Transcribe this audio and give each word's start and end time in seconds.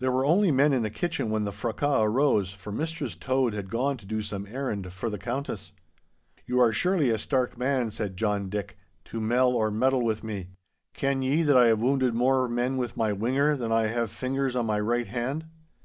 There 0.00 0.10
were 0.10 0.24
only 0.26 0.50
men 0.50 0.72
in 0.72 0.82
the 0.82 0.90
kitchen 0.90 1.30
when 1.30 1.44
the 1.44 1.52
fracas 1.52 2.02
arose, 2.02 2.50
for 2.50 2.72
Mistress 2.72 3.14
Tode 3.14 3.54
had 3.54 3.70
gone 3.70 3.96
to 3.98 4.04
do 4.04 4.20
some 4.20 4.44
errand 4.48 4.92
for 4.92 5.08
the 5.08 5.18
Countess. 5.20 5.70
'You 6.46 6.58
are 6.58 6.72
surely 6.72 7.10
a 7.10 7.16
stark 7.16 7.56
man,' 7.56 7.92
said 7.92 8.16
John 8.16 8.48
Dick, 8.48 8.76
'to 9.04 9.20
mell 9.20 9.50
or 9.52 9.70
meddle 9.70 10.02
with 10.02 10.24
me. 10.24 10.48
Ken 10.94 11.22
ye 11.22 11.44
that 11.44 11.56
I 11.56 11.68
have 11.68 11.80
wounded 11.80 12.12
more 12.12 12.48
men 12.48 12.76
with 12.76 12.96
my 12.96 13.12
whinger 13.12 13.56
than 13.56 13.70
I 13.70 13.82
have 13.86 14.10
fingers 14.10 14.56
on 14.56 14.66
my 14.66 14.80
right 14.80 15.06
hand? 15.06 15.46